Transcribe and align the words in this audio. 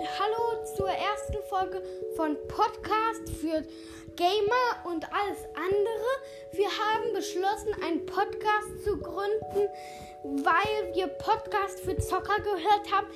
hallo 0.00 0.64
zur 0.64 0.88
ersten 0.88 1.42
Folge 1.48 1.82
von 2.16 2.36
Podcast 2.48 3.28
für 3.38 3.62
Gamer 4.16 4.84
und 4.84 5.04
alles 5.12 5.44
andere. 5.54 6.10
Wir 6.52 6.68
haben 6.68 7.12
beschlossen, 7.12 7.74
einen 7.84 8.06
Podcast 8.06 8.82
zu 8.82 8.96
gründen, 8.96 9.68
weil 10.22 10.94
wir 10.94 11.08
Podcast 11.08 11.80
für 11.80 11.98
Zocker 11.98 12.40
gehört 12.40 12.90
haben. 12.90 13.08